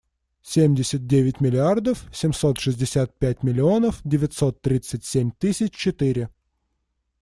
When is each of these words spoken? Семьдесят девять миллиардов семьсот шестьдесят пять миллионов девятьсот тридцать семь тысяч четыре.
Семьдесят 0.51 1.05
девять 1.05 1.41
миллиардов 1.41 2.07
семьсот 2.11 2.57
шестьдесят 2.59 3.13
пять 3.19 3.43
миллионов 3.43 4.01
девятьсот 4.03 4.59
тридцать 4.59 5.05
семь 5.05 5.29
тысяч 5.29 5.75
четыре. 5.75 6.27